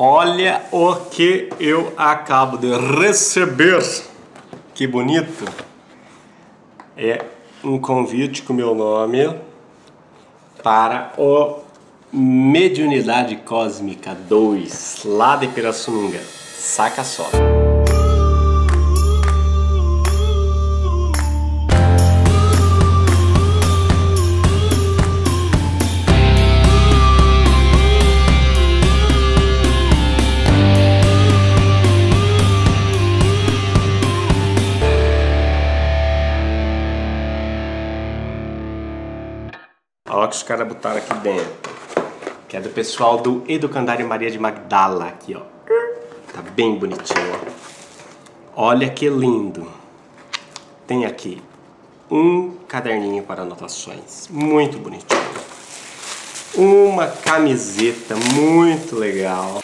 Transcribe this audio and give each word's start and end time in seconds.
Olha 0.00 0.62
o 0.70 0.94
que 0.94 1.48
eu 1.58 1.92
acabo 1.96 2.56
de 2.56 2.70
receber. 3.00 3.82
Que 4.72 4.86
bonito. 4.86 5.44
É 6.96 7.24
um 7.64 7.80
convite 7.80 8.42
com 8.42 8.52
meu 8.52 8.76
nome 8.76 9.28
para 10.62 11.12
o 11.18 11.62
Mediunidade 12.12 13.34
Cósmica 13.38 14.14
2, 14.14 15.02
lá 15.04 15.34
de 15.34 15.48
Pirassununga. 15.48 16.20
Saca 16.20 17.02
só. 17.02 17.28
Que 40.28 40.36
os 40.36 40.42
caras 40.42 40.68
botaram 40.68 40.98
aqui 40.98 41.14
dentro. 41.14 41.78
Que 42.48 42.56
é 42.56 42.60
do 42.60 42.68
pessoal 42.70 43.18
do 43.18 43.44
Educandário 43.48 44.06
Maria 44.06 44.30
de 44.30 44.38
Magdala. 44.38 45.06
Aqui, 45.06 45.34
ó. 45.34 45.40
Tá 46.32 46.42
bem 46.54 46.78
bonitinho, 46.78 47.32
ó. 47.34 48.62
Olha 48.68 48.88
que 48.90 49.08
lindo. 49.08 49.70
Tem 50.86 51.04
aqui 51.04 51.42
um 52.10 52.56
caderninho 52.66 53.22
para 53.22 53.42
anotações. 53.42 54.28
Muito 54.30 54.78
bonitinho. 54.78 55.20
Uma 56.54 57.06
camiseta 57.06 58.16
muito 58.16 58.96
legal. 58.96 59.62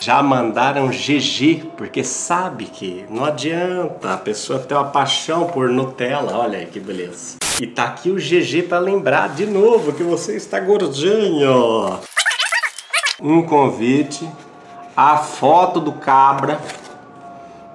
Já 0.00 0.22
mandaram 0.22 0.88
GG, 0.88 1.72
porque 1.76 2.02
sabe 2.02 2.66
que 2.66 3.04
não 3.08 3.24
adianta 3.24 4.14
a 4.14 4.16
pessoa 4.16 4.58
ter 4.58 4.74
uma 4.74 4.84
paixão 4.84 5.46
por 5.46 5.68
Nutella. 5.68 6.36
Olha 6.36 6.58
aí 6.58 6.66
que 6.66 6.80
beleza. 6.80 7.47
E 7.60 7.66
tá 7.66 7.84
aqui 7.86 8.08
o 8.08 8.14
GG 8.14 8.68
para 8.68 8.78
lembrar 8.78 9.34
de 9.34 9.44
novo 9.44 9.92
que 9.92 10.04
você 10.04 10.36
está 10.36 10.60
gordinho. 10.60 11.98
Um 13.20 13.42
convite, 13.42 14.28
a 14.96 15.16
foto 15.16 15.80
do 15.80 15.90
cabra 15.90 16.60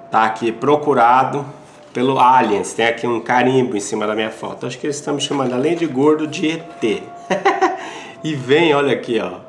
tá 0.09 0.23
aqui 0.23 0.53
procurado 0.53 1.45
pelo 1.91 2.17
Aliens. 2.17 2.71
Tem 2.71 2.87
aqui 2.87 3.05
um 3.05 3.19
carimbo 3.19 3.75
em 3.75 3.81
cima 3.81 4.07
da 4.07 4.15
minha 4.15 4.31
foto. 4.31 4.65
Acho 4.65 4.79
que 4.79 4.85
eles 4.85 4.95
estão 4.95 5.15
me 5.15 5.21
chamando 5.21 5.53
além 5.53 5.75
de 5.75 5.85
gordo 5.85 6.27
de 6.27 6.51
ET. 6.51 7.03
e 8.23 8.35
vem, 8.35 8.73
olha 8.73 8.93
aqui, 8.93 9.19
ó, 9.19 9.39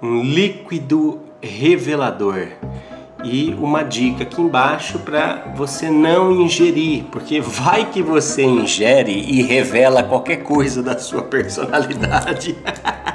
um 0.00 0.22
líquido 0.22 1.20
revelador 1.42 2.46
e 3.24 3.54
uma 3.58 3.82
dica 3.82 4.22
aqui 4.22 4.40
embaixo 4.40 4.98
para 4.98 5.52
você 5.56 5.90
não 5.90 6.30
ingerir, 6.30 7.04
porque 7.10 7.40
vai 7.40 7.90
que 7.90 8.02
você 8.02 8.44
ingere 8.44 9.12
e 9.12 9.42
revela 9.42 10.02
qualquer 10.02 10.42
coisa 10.42 10.82
da 10.82 10.98
sua 10.98 11.22
personalidade. 11.22 12.54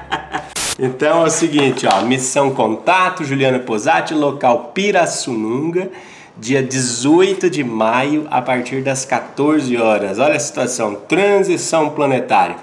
então 0.80 1.22
é 1.22 1.26
o 1.26 1.30
seguinte, 1.30 1.86
ó, 1.86 2.02
missão 2.02 2.52
contato 2.52 3.24
Juliana 3.24 3.60
Posati, 3.60 4.16
local 4.16 4.72
Pirassununga, 4.74 5.92
dia 6.36 6.64
18 6.64 7.50
de 7.50 7.64
maio 7.64 8.28
a 8.32 8.42
partir 8.42 8.82
das 8.82 9.06
14 9.06 9.78
horas. 9.78 10.18
Olha 10.18 10.36
a 10.36 10.40
situação, 10.40 10.96
transição 11.08 11.90
planetária. 11.90 12.56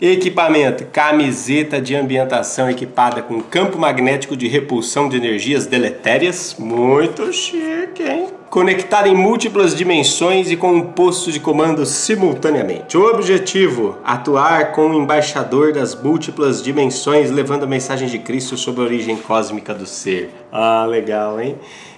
Equipamento: 0.00 0.84
camiseta 0.92 1.80
de 1.80 1.96
ambientação 1.96 2.70
equipada 2.70 3.20
com 3.20 3.40
campo 3.40 3.78
magnético 3.78 4.36
de 4.36 4.46
repulsão 4.46 5.08
de 5.08 5.16
energias 5.16 5.66
deletérias. 5.66 6.54
Muito 6.56 7.32
chique, 7.32 8.04
hein? 8.04 8.28
Conectada 8.48 9.08
em 9.08 9.14
múltiplas 9.14 9.74
dimensões 9.74 10.50
e 10.50 10.56
com 10.56 10.72
um 10.72 10.80
posto 10.80 11.32
de 11.32 11.40
comando 11.40 11.84
simultaneamente. 11.84 12.96
O 12.96 13.10
objetivo: 13.10 13.98
atuar 14.04 14.70
como 14.70 14.94
embaixador 14.94 15.72
das 15.72 16.00
múltiplas 16.00 16.62
dimensões, 16.62 17.30
levando 17.30 17.64
a 17.64 17.66
mensagem 17.66 18.06
de 18.06 18.20
Cristo 18.20 18.56
sobre 18.56 18.82
a 18.82 18.84
origem 18.84 19.16
cósmica 19.16 19.74
do 19.74 19.84
ser. 19.84 20.30
Ah, 20.52 20.86
legal, 20.88 21.40
hein? 21.40 21.56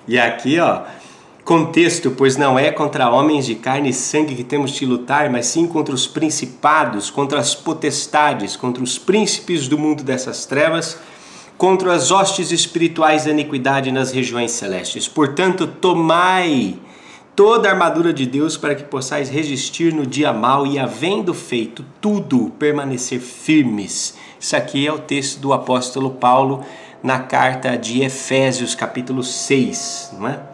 E 0.09 0.19
aqui, 0.19 0.59
ó, 0.59 0.81
Contexto, 1.51 2.13
pois 2.13 2.37
não 2.37 2.57
é 2.57 2.71
contra 2.71 3.11
homens 3.11 3.45
de 3.45 3.57
carne 3.57 3.91
e 3.91 3.93
sangue 3.93 4.37
que 4.37 4.45
temos 4.45 4.71
de 4.71 4.87
lutar, 4.87 5.29
mas 5.29 5.47
sim 5.47 5.67
contra 5.67 5.93
os 5.93 6.07
principados, 6.07 7.11
contra 7.11 7.41
as 7.41 7.57
potestades, 7.57 8.55
contra 8.55 8.81
os 8.85 8.99
príncipes 8.99 9.67
do 9.67 9.77
mundo 9.77 10.05
dessas 10.05 10.47
trevas, 10.47 10.97
contra 11.59 11.93
as 11.93 12.13
hostes 12.13 12.53
espirituais 12.53 13.25
da 13.25 13.33
iniquidade 13.33 13.91
nas 13.91 14.13
regiões 14.13 14.53
celestes. 14.53 15.09
Portanto, 15.09 15.67
tomai 15.67 16.79
toda 17.35 17.69
a 17.69 17.73
armadura 17.73 18.13
de 18.13 18.27
Deus 18.27 18.57
para 18.57 18.77
que 18.77 18.85
possais 18.85 19.29
resistir 19.29 19.93
no 19.93 20.07
dia 20.07 20.33
mau 20.33 20.65
e, 20.65 20.79
havendo 20.79 21.35
feito 21.35 21.85
tudo, 22.01 22.53
permanecer 22.61 23.19
firmes. 23.19 24.15
Isso 24.39 24.55
aqui 24.55 24.87
é 24.87 24.93
o 24.93 25.01
texto 25.01 25.41
do 25.41 25.53
apóstolo 25.53 26.11
Paulo 26.13 26.65
na 27.03 27.19
carta 27.19 27.77
de 27.77 28.05
Efésios, 28.05 28.77
capítulo 28.77 29.25
6, 29.25 30.13
não 30.17 30.29
é? 30.29 30.50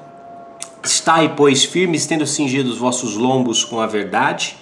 Estai, 0.86 1.34
pois, 1.34 1.64
firmes, 1.64 2.06
tendo 2.06 2.24
cingido 2.24 2.70
os 2.70 2.78
vossos 2.78 3.16
lombos 3.16 3.64
com 3.64 3.80
a 3.80 3.88
verdade, 3.88 4.56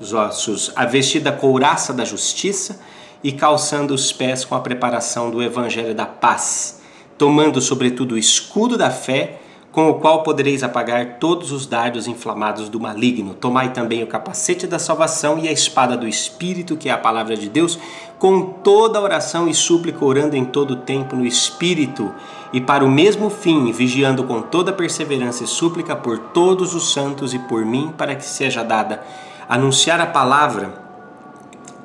os 0.00 0.14
ossos, 0.14 0.72
a 0.74 0.86
vestida 0.86 1.30
couraça 1.30 1.92
da 1.92 2.02
justiça 2.02 2.80
e 3.22 3.30
calçando 3.30 3.92
os 3.92 4.10
pés 4.10 4.42
com 4.42 4.54
a 4.54 4.60
preparação 4.60 5.30
do 5.30 5.42
evangelho 5.42 5.94
da 5.94 6.06
paz, 6.06 6.80
tomando 7.18 7.60
sobretudo 7.60 8.14
o 8.14 8.18
escudo 8.18 8.78
da 8.78 8.90
fé, 8.90 9.38
com 9.70 9.90
o 9.90 9.94
qual 10.00 10.22
podereis 10.22 10.62
apagar 10.62 11.18
todos 11.18 11.52
os 11.52 11.66
dardos 11.66 12.06
inflamados 12.06 12.70
do 12.70 12.80
maligno. 12.80 13.34
Tomai 13.34 13.74
também 13.74 14.02
o 14.02 14.06
capacete 14.06 14.66
da 14.66 14.78
salvação 14.78 15.38
e 15.38 15.46
a 15.46 15.52
espada 15.52 15.94
do 15.94 16.08
Espírito, 16.08 16.78
que 16.78 16.88
é 16.88 16.92
a 16.92 16.96
palavra 16.96 17.36
de 17.36 17.50
Deus, 17.50 17.78
com 18.18 18.40
toda 18.40 18.98
oração 18.98 19.46
e 19.46 19.52
súplica, 19.52 20.02
orando 20.02 20.34
em 20.34 20.46
todo 20.46 20.70
o 20.70 20.76
tempo 20.76 21.14
no 21.14 21.26
Espírito, 21.26 22.10
e 22.56 22.60
para 22.62 22.82
o 22.82 22.90
mesmo 22.90 23.28
fim, 23.28 23.70
vigiando 23.70 24.24
com 24.24 24.40
toda 24.40 24.72
perseverança 24.72 25.44
e 25.44 25.46
súplica 25.46 25.94
por 25.94 26.16
todos 26.18 26.74
os 26.74 26.90
santos 26.90 27.34
e 27.34 27.38
por 27.38 27.66
mim, 27.66 27.92
para 27.98 28.14
que 28.14 28.24
seja 28.24 28.64
dada 28.64 29.02
anunciar 29.46 30.00
a 30.00 30.06
palavra 30.06 30.72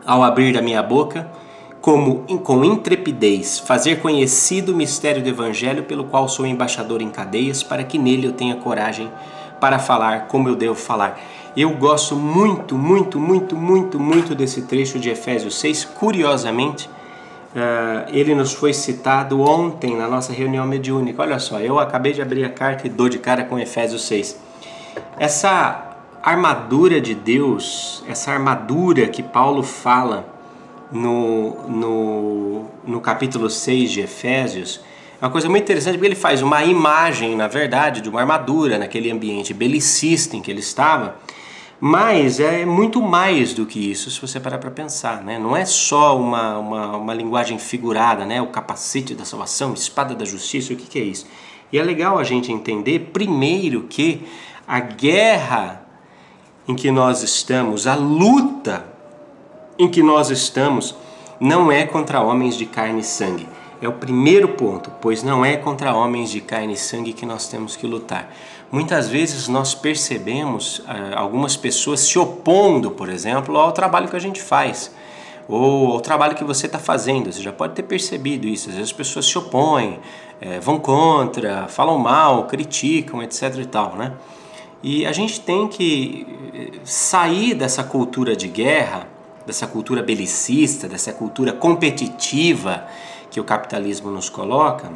ao 0.05 0.23
abrir 0.23 0.53
da 0.53 0.61
minha 0.61 0.81
boca 0.81 1.29
como 1.81 2.19
com 2.37 2.63
intrepidez 2.63 3.59
fazer 3.59 3.99
conhecido 3.99 4.71
o 4.71 4.75
mistério 4.77 5.21
do 5.21 5.27
Evangelho, 5.27 5.83
pelo 5.83 6.05
qual 6.05 6.29
sou 6.29 6.45
embaixador 6.45 7.01
em 7.01 7.09
cadeias, 7.09 7.61
para 7.61 7.83
que 7.83 7.97
nele 7.97 8.27
eu 8.27 8.31
tenha 8.31 8.55
coragem 8.55 9.11
para 9.59 9.77
falar 9.77 10.29
como 10.29 10.47
eu 10.47 10.55
devo 10.55 10.75
falar. 10.75 11.19
Eu 11.53 11.71
gosto 11.71 12.15
muito, 12.15 12.77
muito, 12.77 13.19
muito, 13.19 13.57
muito, 13.57 13.99
muito 13.99 14.33
desse 14.33 14.61
trecho 14.61 14.97
de 14.99 15.09
Efésios 15.09 15.59
6. 15.59 15.83
Curiosamente, 15.83 16.89
uh, 17.55 18.09
ele 18.11 18.33
nos 18.35 18.53
foi 18.53 18.73
citado 18.73 19.41
ontem 19.41 19.95
na 19.95 20.07
nossa 20.07 20.33
reunião 20.33 20.65
mediúnica. 20.65 21.21
Olha 21.21 21.39
só, 21.39 21.59
eu 21.59 21.79
acabei 21.79 22.13
de 22.13 22.21
abrir 22.21 22.43
a 22.43 22.49
carta 22.49 22.87
e 22.87 22.89
dou 22.89 23.09
de 23.09 23.19
cara 23.19 23.43
com 23.43 23.59
Efésios 23.59 24.03
6. 24.05 24.39
Essa 25.19 25.97
armadura 26.23 27.01
de 27.01 27.15
Deus, 27.15 28.03
essa 28.07 28.31
armadura 28.31 29.07
que 29.07 29.23
Paulo 29.23 29.63
fala 29.63 30.27
no, 30.91 31.67
no, 31.67 32.65
no 32.85 33.01
capítulo 33.01 33.49
6 33.49 33.91
de 33.91 34.01
Efésios, 34.01 34.81
é 35.21 35.25
uma 35.25 35.31
coisa 35.31 35.47
muito 35.47 35.63
interessante 35.63 35.93
porque 35.93 36.07
ele 36.07 36.15
faz 36.15 36.41
uma 36.41 36.63
imagem, 36.63 37.35
na 37.35 37.47
verdade, 37.47 38.01
de 38.01 38.09
uma 38.09 38.21
armadura 38.21 38.79
naquele 38.79 39.11
ambiente 39.11 39.53
belicista 39.53 40.35
em 40.35 40.41
que 40.41 40.49
ele 40.49 40.61
estava, 40.61 41.15
mas 41.83 42.39
é 42.39 42.63
muito 42.63 43.01
mais 43.01 43.55
do 43.55 43.65
que 43.65 43.89
isso, 43.89 44.11
se 44.11 44.21
você 44.21 44.39
parar 44.39 44.59
para 44.59 44.69
pensar. 44.69 45.23
Né? 45.23 45.39
Não 45.39 45.57
é 45.57 45.65
só 45.65 46.15
uma, 46.15 46.59
uma, 46.59 46.97
uma, 46.97 47.13
linguagem 47.15 47.57
figurada, 47.57 48.23
né? 48.23 48.39
o 48.39 48.47
capacete 48.47 49.15
da 49.15 49.25
salvação, 49.25 49.73
espada 49.73 50.13
da 50.13 50.23
justiça, 50.23 50.71
o 50.73 50.75
que, 50.75 50.85
que 50.85 50.99
é 50.99 51.03
isso? 51.03 51.25
E 51.73 51.79
é 51.79 51.83
legal 51.83 52.19
a 52.19 52.23
gente 52.23 52.51
entender, 52.51 53.09
primeiro, 53.11 53.87
que 53.89 54.21
a 54.67 54.79
guerra 54.79 55.83
em 56.67 56.75
que 56.75 56.91
nós 56.91 57.23
estamos, 57.23 57.87
a 57.87 57.95
luta 57.95 58.85
em 59.79 59.89
que 59.89 60.03
nós 60.03 60.29
estamos 60.29 60.93
não 61.39 61.71
é 61.71 61.87
contra 61.87 62.21
homens 62.21 62.55
de 62.55 62.67
carne 62.67 62.99
e 62.99 63.03
sangue. 63.03 63.47
É 63.81 63.87
o 63.87 63.93
primeiro 63.93 64.49
ponto, 64.49 64.91
pois 65.01 65.23
não 65.23 65.43
é 65.43 65.57
contra 65.57 65.95
homens 65.95 66.29
de 66.29 66.41
carne 66.41 66.73
e 66.73 66.77
sangue 66.77 67.13
que 67.13 67.25
nós 67.25 67.47
temos 67.47 67.75
que 67.75 67.87
lutar. 67.87 68.31
Muitas 68.71 69.09
vezes 69.09 69.47
nós 69.47 69.75
percebemos 69.75 70.81
ah, 70.87 71.19
algumas 71.19 71.57
pessoas 71.57 71.99
se 72.01 72.17
opondo, 72.17 72.91
por 72.91 73.09
exemplo, 73.09 73.57
ao 73.57 73.71
trabalho 73.71 74.07
que 74.07 74.15
a 74.15 74.19
gente 74.19 74.41
faz 74.41 74.91
ou 75.47 75.93
ao 75.93 75.99
trabalho 75.99 76.35
que 76.35 76.43
você 76.43 76.67
está 76.67 76.79
fazendo. 76.79 77.31
Você 77.31 77.41
já 77.41 77.51
pode 77.51 77.73
ter 77.73 77.83
percebido 77.83 78.47
isso. 78.47 78.69
Às 78.69 78.75
vezes 78.75 78.91
as 78.91 78.95
pessoas 78.95 79.25
se 79.25 79.37
opõem, 79.37 79.99
é, 80.39 80.59
vão 80.59 80.79
contra, 80.79 81.67
falam 81.67 81.97
mal, 81.97 82.45
criticam, 82.47 83.21
etc. 83.21 83.57
e 83.57 83.65
tal, 83.65 83.95
né? 83.95 84.13
E 84.81 85.05
a 85.05 85.11
gente 85.11 85.41
tem 85.41 85.67
que 85.67 86.25
eh, 86.55 86.79
sair 86.83 87.53
dessa 87.53 87.83
cultura 87.83 88.35
de 88.35 88.47
guerra 88.47 89.05
dessa 89.45 89.67
cultura 89.67 90.01
belicista, 90.01 90.87
dessa 90.87 91.11
cultura 91.11 91.51
competitiva 91.53 92.85
que 93.29 93.39
o 93.39 93.43
capitalismo 93.43 94.11
nos 94.11 94.29
coloca 94.29 94.91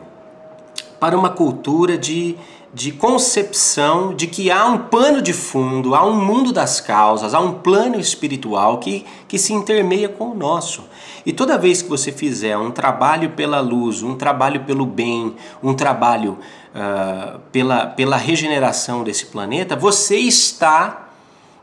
para 1.00 1.18
uma 1.18 1.30
cultura 1.30 1.98
de, 1.98 2.36
de 2.76 2.92
concepção 2.92 4.14
de 4.14 4.28
que 4.28 4.52
há 4.52 4.66
um 4.66 4.78
pano 4.78 5.22
de 5.22 5.32
fundo, 5.32 5.96
há 5.96 6.06
um 6.06 6.14
mundo 6.14 6.52
das 6.52 6.82
causas, 6.82 7.34
há 7.34 7.40
um 7.40 7.54
plano 7.54 7.98
espiritual 7.98 8.80
que, 8.80 9.06
que 9.30 9.40
se 9.40 9.54
intermeia 9.54 10.10
com 10.10 10.32
o 10.32 10.36
nosso. 10.36 10.84
E 11.26 11.32
toda 11.32 11.58
vez 11.58 11.82
que 11.82 11.88
você 11.88 12.12
fizer 12.12 12.58
um 12.58 12.72
trabalho 12.72 13.30
pela 13.30 13.62
luz, 13.62 14.04
um 14.04 14.16
trabalho 14.16 14.66
pelo 14.66 14.86
bem, 14.86 15.38
um 15.64 15.74
trabalho 15.74 16.38
uh, 16.76 17.40
pela, 17.50 17.86
pela 17.88 18.18
regeneração 18.18 19.06
desse 19.06 19.28
planeta, 19.28 19.78
você 19.78 20.18
está 20.18 21.12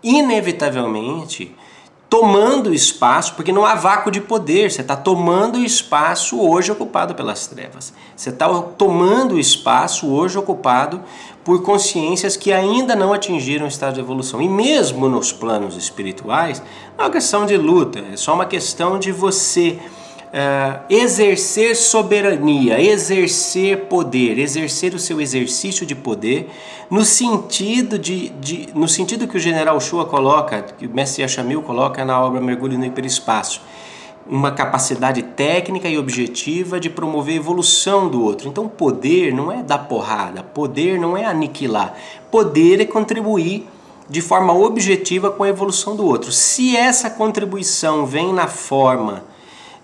inevitavelmente 0.03 1.55
tomando 2.13 2.75
espaço, 2.75 3.33
porque 3.33 3.51
não 3.51 3.65
há 3.65 3.75
vácuo 3.75 4.11
de 4.11 4.21
poder, 4.21 4.71
você 4.71 4.83
está 4.83 4.95
tomando 4.95 5.59
espaço 5.59 6.39
hoje 6.39 6.71
ocupado 6.71 7.15
pelas 7.15 7.47
trevas. 7.47 7.91
Você 8.15 8.29
está 8.29 8.47
tomando 8.77 9.39
espaço 9.39 10.13
hoje 10.13 10.37
ocupado 10.37 11.01
por 11.43 11.63
consciências 11.63 12.37
que 12.37 12.53
ainda 12.53 12.95
não 12.95 13.15
atingiram 13.15 13.65
o 13.65 13.69
estado 13.69 13.95
de 13.95 14.01
evolução. 14.01 14.43
E 14.43 14.47
mesmo 14.47 15.09
nos 15.09 15.33
planos 15.33 15.75
espirituais, 15.75 16.63
não 16.99 17.07
é 17.07 17.09
uma 17.09 17.13
questão 17.15 17.47
de 17.47 17.57
luta, 17.57 18.05
é 18.13 18.15
só 18.15 18.35
uma 18.35 18.45
questão 18.45 18.99
de 18.99 19.11
você 19.11 19.79
uh, 20.33 20.83
exercer 20.89 21.77
soberania, 21.77 22.81
exercer 22.81 23.85
poder, 23.85 24.39
exercer 24.39 24.95
o 24.95 24.99
seu 24.99 25.21
exercício 25.21 25.85
de 25.85 25.95
poder 25.95 26.51
no 26.91 27.05
sentido 27.05 27.99
de, 27.99 28.31
de 28.31 28.69
no 28.75 28.89
sentido 28.89 29.29
que 29.29 29.37
o 29.37 29.41
general 29.41 29.81
Shua 29.81 30.07
coloca, 30.07 30.63
que 30.63 30.87
o 30.87 30.91
mestre 30.91 31.23
Yashamil 31.23 31.63
coloca 31.63 32.05
na 32.05 32.21
obra 32.21 32.41
Mergulho 32.41 32.79
no 32.79 32.85
Hiperespaço 32.85 33.61
uma 34.27 34.53
capacidade 34.53 35.21
técnica 35.21 35.89
e 35.89 35.99
objetiva 35.99 36.79
de 36.79 36.89
promover 36.89 37.35
a 37.35 37.39
evolução 37.39 38.09
do 38.09 38.23
outro. 38.23 38.49
Então, 38.49 38.69
poder 38.69 39.35
não 39.35 39.51
é 39.51 39.65
dar 39.65 39.79
porrada, 39.79 40.45
poder 40.45 40.97
não 40.97 41.17
é 41.17 41.25
aniquilar, 41.25 41.95
poder 42.31 42.81
é 42.81 42.85
contribuir 42.85 43.67
de 44.09 44.21
forma 44.21 44.53
objetiva 44.53 45.31
com 45.31 45.43
a 45.43 45.49
evolução 45.49 45.97
do 45.97 46.07
outro. 46.07 46.31
Se 46.31 46.77
essa 46.77 47.11
contribuição 47.11 48.07
vem 48.07 48.33
na 48.33 48.47
forma 48.47 49.25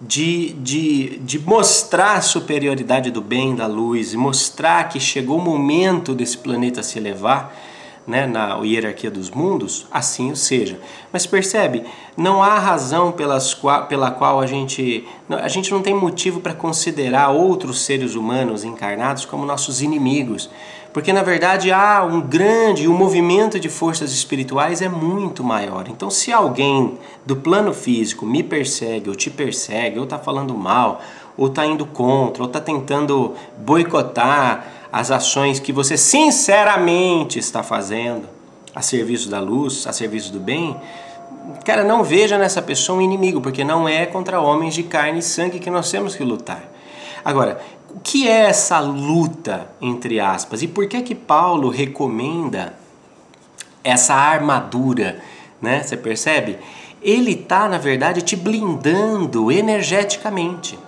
de, 0.00 0.50
de, 0.54 1.18
de 1.18 1.38
mostrar 1.38 2.14
a 2.14 2.20
superioridade 2.20 3.10
do 3.10 3.20
bem, 3.20 3.54
da 3.54 3.66
luz, 3.66 4.12
e 4.12 4.16
mostrar 4.16 4.88
que 4.88 5.00
chegou 5.00 5.38
o 5.38 5.42
momento 5.42 6.14
desse 6.14 6.38
planeta 6.38 6.82
se 6.82 6.98
elevar 6.98 7.54
né, 8.08 8.26
na 8.26 8.56
hierarquia 8.64 9.10
dos 9.10 9.30
mundos, 9.30 9.86
assim 9.92 10.32
o 10.32 10.36
seja. 10.36 10.80
Mas 11.12 11.26
percebe, 11.26 11.84
não 12.16 12.42
há 12.42 12.58
razão 12.58 13.12
pelas, 13.12 13.54
pela 13.86 14.10
qual 14.10 14.40
a 14.40 14.46
gente, 14.46 15.06
a 15.28 15.46
gente 15.46 15.70
não 15.70 15.82
tem 15.82 15.94
motivo 15.94 16.40
para 16.40 16.54
considerar 16.54 17.28
outros 17.28 17.84
seres 17.84 18.14
humanos 18.14 18.64
encarnados 18.64 19.26
como 19.26 19.44
nossos 19.44 19.82
inimigos. 19.82 20.48
Porque 20.90 21.12
na 21.12 21.22
verdade 21.22 21.70
há 21.70 22.02
um 22.02 22.22
grande, 22.22 22.88
um 22.88 22.96
movimento 22.96 23.60
de 23.60 23.68
forças 23.68 24.10
espirituais 24.10 24.80
é 24.80 24.88
muito 24.88 25.44
maior. 25.44 25.86
Então, 25.88 26.10
se 26.10 26.32
alguém 26.32 26.98
do 27.26 27.36
plano 27.36 27.74
físico 27.74 28.24
me 28.24 28.42
persegue, 28.42 29.10
ou 29.10 29.14
te 29.14 29.28
persegue, 29.28 29.98
ou 29.98 30.04
está 30.04 30.18
falando 30.18 30.54
mal, 30.54 31.02
ou 31.36 31.48
está 31.48 31.66
indo 31.66 31.84
contra, 31.84 32.42
ou 32.42 32.48
está 32.48 32.58
tentando 32.58 33.34
boicotar 33.58 34.77
as 34.92 35.10
ações 35.10 35.60
que 35.60 35.72
você 35.72 35.96
sinceramente 35.96 37.38
está 37.38 37.62
fazendo 37.62 38.28
a 38.74 38.82
serviço 38.82 39.28
da 39.28 39.40
luz, 39.40 39.86
a 39.86 39.92
serviço 39.92 40.32
do 40.32 40.40
bem, 40.40 40.76
cara, 41.64 41.84
não 41.84 42.02
veja 42.02 42.38
nessa 42.38 42.62
pessoa 42.62 42.98
um 42.98 43.02
inimigo, 43.02 43.40
porque 43.40 43.64
não 43.64 43.88
é 43.88 44.06
contra 44.06 44.40
homens 44.40 44.74
de 44.74 44.82
carne 44.82 45.18
e 45.18 45.22
sangue 45.22 45.58
que 45.58 45.70
nós 45.70 45.90
temos 45.90 46.14
que 46.14 46.24
lutar. 46.24 46.62
Agora, 47.24 47.60
o 47.90 48.00
que 48.00 48.28
é 48.28 48.46
essa 48.46 48.78
luta, 48.80 49.68
entre 49.80 50.20
aspas, 50.20 50.62
e 50.62 50.68
por 50.68 50.86
que 50.86 51.02
que 51.02 51.14
Paulo 51.14 51.68
recomenda 51.68 52.74
essa 53.82 54.14
armadura, 54.14 55.20
né? 55.60 55.82
Você 55.82 55.96
percebe? 55.96 56.58
Ele 57.02 57.32
está, 57.32 57.68
na 57.68 57.78
verdade, 57.78 58.22
te 58.22 58.36
blindando 58.36 59.50
energeticamente. 59.52 60.78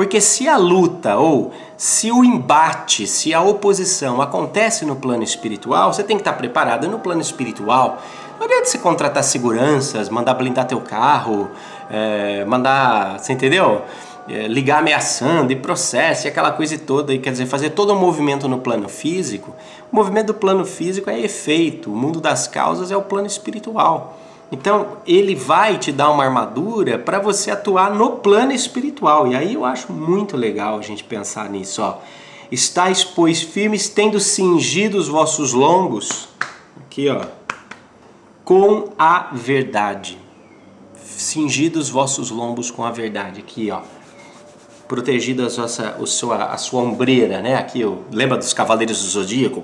Porque 0.00 0.18
se 0.18 0.48
a 0.48 0.56
luta 0.56 1.18
ou 1.18 1.52
se 1.76 2.10
o 2.10 2.24
embate, 2.24 3.06
se 3.06 3.34
a 3.34 3.42
oposição 3.42 4.22
acontece 4.22 4.86
no 4.86 4.96
plano 4.96 5.22
espiritual, 5.22 5.92
você 5.92 6.02
tem 6.02 6.16
que 6.16 6.22
estar 6.22 6.32
preparado 6.32 6.88
no 6.88 7.00
plano 7.00 7.20
espiritual. 7.20 7.98
Não 8.38 8.46
adianta 8.46 8.64
você 8.64 8.78
contratar 8.78 9.22
seguranças, 9.22 10.08
mandar 10.08 10.32
blindar 10.32 10.66
teu 10.66 10.80
carro, 10.80 11.50
é, 11.90 12.46
mandar. 12.46 13.18
Você 13.18 13.34
entendeu? 13.34 13.82
é, 14.26 14.48
ligar 14.48 14.78
ameaçando 14.78 15.52
e 15.52 15.56
processo 15.56 16.26
e 16.26 16.28
aquela 16.28 16.52
coisa 16.52 16.78
toda, 16.78 17.12
e 17.12 17.18
quer 17.18 17.32
dizer, 17.32 17.44
fazer 17.44 17.68
todo 17.68 17.92
o 17.92 17.96
movimento 17.96 18.48
no 18.48 18.58
plano 18.58 18.88
físico, 18.88 19.54
o 19.92 19.96
movimento 19.96 20.28
do 20.28 20.34
plano 20.34 20.64
físico 20.64 21.10
é 21.10 21.20
efeito, 21.20 21.92
o 21.92 21.94
mundo 21.94 22.22
das 22.22 22.48
causas 22.48 22.90
é 22.90 22.96
o 22.96 23.02
plano 23.02 23.26
espiritual. 23.26 24.16
Então, 24.52 24.98
ele 25.06 25.34
vai 25.34 25.78
te 25.78 25.92
dar 25.92 26.10
uma 26.10 26.24
armadura 26.24 26.98
para 26.98 27.20
você 27.20 27.50
atuar 27.50 27.94
no 27.94 28.16
plano 28.16 28.52
espiritual. 28.52 29.28
E 29.28 29.36
aí 29.36 29.54
eu 29.54 29.64
acho 29.64 29.92
muito 29.92 30.36
legal 30.36 30.78
a 30.78 30.82
gente 30.82 31.04
pensar 31.04 31.48
nisso, 31.48 31.82
ó. 31.82 31.98
Estais, 32.50 33.04
pois, 33.04 33.40
firmes, 33.40 33.88
tendo 33.88 34.18
cingido 34.18 34.98
os 34.98 35.06
vossos 35.06 35.52
lombos, 35.52 36.28
aqui, 36.78 37.08
ó, 37.08 37.26
com 38.44 38.88
a 38.98 39.28
verdade. 39.32 40.18
Cingido 40.96 41.78
os 41.78 41.88
vossos 41.88 42.30
lombos 42.30 42.70
com 42.70 42.82
a 42.84 42.90
verdade, 42.90 43.38
aqui, 43.40 43.70
ó 43.70 43.82
protegido 44.90 45.46
a 45.46 45.48
sua, 45.48 45.66
a 45.66 46.06
sua, 46.06 46.44
a 46.46 46.56
sua 46.56 46.82
ombreira, 46.82 47.40
né? 47.40 47.54
Aqui, 47.54 47.82
lembra 48.10 48.36
dos 48.36 48.52
Cavaleiros 48.52 49.00
do 49.00 49.08
Zodíaco? 49.08 49.62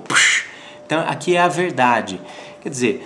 Então, 0.85 1.01
aqui 1.01 1.35
é 1.35 1.41
a 1.41 1.49
verdade. 1.49 2.21
Quer 2.61 2.69
dizer, 2.69 3.05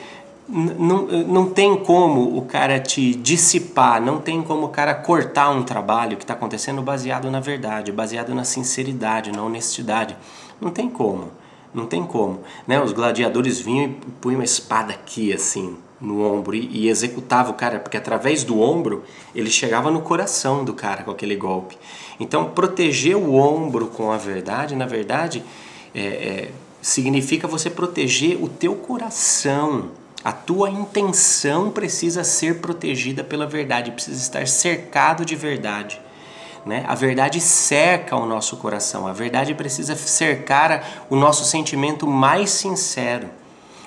não, 0.51 1.05
não 1.05 1.49
tem 1.49 1.77
como 1.77 2.37
o 2.37 2.41
cara 2.41 2.79
te 2.79 3.15
dissipar, 3.15 4.01
não 4.01 4.19
tem 4.19 4.41
como 4.41 4.65
o 4.65 4.69
cara 4.69 4.93
cortar 4.93 5.49
um 5.49 5.63
trabalho 5.63 6.17
que 6.17 6.23
está 6.23 6.33
acontecendo 6.33 6.81
baseado 6.81 7.31
na 7.31 7.39
verdade, 7.39 7.91
baseado 7.91 8.35
na 8.35 8.43
sinceridade, 8.43 9.31
na 9.31 9.43
honestidade. 9.43 10.15
Não 10.59 10.69
tem 10.69 10.89
como, 10.89 11.31
não 11.73 11.85
tem 11.85 12.03
como. 12.03 12.41
Né? 12.67 12.81
Os 12.81 12.91
gladiadores 12.91 13.59
vinham 13.59 13.85
e 13.85 13.89
punham 14.19 14.39
uma 14.39 14.45
espada 14.45 14.93
aqui, 14.93 15.31
assim, 15.31 15.77
no 16.01 16.21
ombro 16.21 16.55
e, 16.55 16.67
e 16.71 16.89
executava 16.89 17.51
o 17.51 17.53
cara, 17.53 17.79
porque 17.79 17.95
através 17.95 18.43
do 18.43 18.59
ombro 18.59 19.03
ele 19.33 19.49
chegava 19.49 19.89
no 19.89 20.01
coração 20.01 20.65
do 20.65 20.73
cara 20.73 21.03
com 21.03 21.11
aquele 21.11 21.35
golpe. 21.35 21.77
Então, 22.19 22.49
proteger 22.49 23.15
o 23.15 23.35
ombro 23.35 23.87
com 23.87 24.11
a 24.11 24.17
verdade, 24.17 24.75
na 24.75 24.85
verdade, 24.85 25.43
é, 25.95 26.01
é, 26.01 26.51
significa 26.81 27.47
você 27.47 27.69
proteger 27.69 28.41
o 28.41 28.49
teu 28.49 28.75
coração. 28.75 29.89
A 30.23 30.31
tua 30.31 30.69
intenção 30.69 31.71
precisa 31.71 32.23
ser 32.23 32.59
protegida 32.59 33.23
pela 33.23 33.47
verdade, 33.47 33.91
precisa 33.91 34.21
estar 34.21 34.47
cercado 34.47 35.25
de 35.25 35.35
verdade. 35.35 35.99
Né? 36.65 36.85
A 36.87 36.93
verdade 36.93 37.41
cerca 37.41 38.15
o 38.15 38.25
nosso 38.25 38.57
coração, 38.57 39.07
a 39.07 39.13
verdade 39.13 39.53
precisa 39.55 39.95
cercar 39.95 41.05
o 41.09 41.15
nosso 41.15 41.43
sentimento 41.43 42.05
mais 42.05 42.51
sincero 42.51 43.29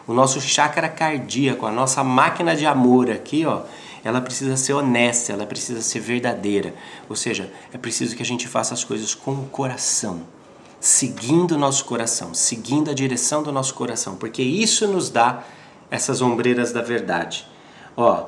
o 0.06 0.12
nosso 0.12 0.40
chakra 0.40 0.88
cardíaco, 0.88 1.66
a 1.66 1.72
nossa 1.72 2.04
máquina 2.04 2.54
de 2.54 2.66
amor 2.66 3.10
aqui, 3.10 3.46
ó, 3.46 3.62
ela 4.04 4.20
precisa 4.20 4.56
ser 4.56 4.74
honesta, 4.74 5.32
ela 5.32 5.46
precisa 5.46 5.80
ser 5.80 6.00
verdadeira. 6.00 6.74
Ou 7.08 7.16
seja, 7.16 7.50
é 7.72 7.78
preciso 7.78 8.14
que 8.14 8.22
a 8.22 8.26
gente 8.26 8.46
faça 8.46 8.74
as 8.74 8.84
coisas 8.84 9.14
com 9.14 9.32
o 9.32 9.46
coração, 9.46 10.22
seguindo 10.78 11.52
o 11.52 11.58
nosso 11.58 11.86
coração, 11.86 12.34
seguindo 12.34 12.90
a 12.90 12.94
direção 12.94 13.42
do 13.42 13.50
nosso 13.50 13.74
coração, 13.74 14.16
porque 14.16 14.42
isso 14.42 14.86
nos 14.86 15.08
dá 15.08 15.42
essas 15.90 16.20
ombreiras 16.20 16.72
da 16.72 16.82
verdade. 16.82 17.46
Ó, 17.96 18.24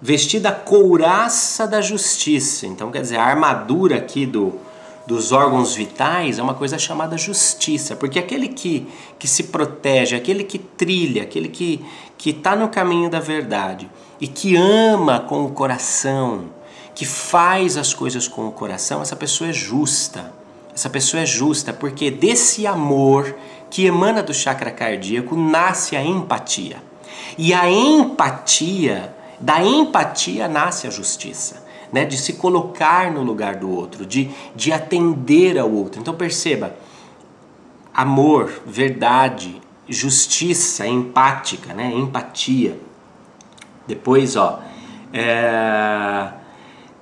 vestida 0.00 0.50
a 0.50 0.52
couraça 0.52 1.66
da 1.66 1.80
justiça. 1.80 2.66
Então, 2.66 2.90
quer 2.90 3.02
dizer, 3.02 3.16
a 3.16 3.24
armadura 3.24 3.96
aqui 3.96 4.26
do 4.26 4.58
dos 5.06 5.32
órgãos 5.32 5.74
vitais 5.74 6.38
é 6.38 6.42
uma 6.42 6.54
coisa 6.54 6.78
chamada 6.78 7.18
justiça, 7.18 7.96
porque 7.96 8.18
aquele 8.18 8.48
que, 8.48 8.86
que 9.18 9.26
se 9.26 9.44
protege, 9.44 10.14
aquele 10.14 10.44
que 10.44 10.58
trilha, 10.58 11.22
aquele 11.22 11.48
que 11.48 11.84
está 12.24 12.54
no 12.54 12.68
caminho 12.68 13.10
da 13.10 13.18
verdade 13.18 13.90
e 14.20 14.28
que 14.28 14.56
ama 14.56 15.20
com 15.20 15.44
o 15.44 15.50
coração, 15.50 16.50
que 16.94 17.04
faz 17.04 17.76
as 17.76 17.92
coisas 17.92 18.28
com 18.28 18.46
o 18.46 18.52
coração, 18.52 19.02
essa 19.02 19.16
pessoa 19.16 19.50
é 19.50 19.52
justa. 19.52 20.32
Essa 20.74 20.88
pessoa 20.88 21.22
é 21.22 21.26
justa 21.26 21.72
porque 21.72 22.10
desse 22.10 22.66
amor 22.66 23.34
que 23.70 23.86
emana 23.86 24.22
do 24.22 24.32
chakra 24.32 24.70
cardíaco 24.70 25.36
nasce 25.36 25.96
a 25.96 26.04
empatia. 26.04 26.82
E 27.36 27.52
a 27.52 27.70
empatia, 27.70 29.14
da 29.40 29.62
empatia 29.62 30.48
nasce 30.48 30.86
a 30.86 30.90
justiça 30.90 31.62
né, 31.92 32.06
de 32.06 32.16
se 32.16 32.32
colocar 32.32 33.12
no 33.12 33.22
lugar 33.22 33.56
do 33.56 33.70
outro, 33.70 34.06
de, 34.06 34.30
de 34.56 34.72
atender 34.72 35.58
ao 35.58 35.70
outro. 35.70 36.00
Então 36.00 36.14
perceba, 36.14 36.74
amor, 37.94 38.50
verdade, 38.64 39.60
justiça, 39.86 40.86
empática, 40.86 41.74
né, 41.74 41.92
empatia. 41.94 42.80
Depois, 43.86 44.36
ó, 44.36 44.60
é, 45.12 46.32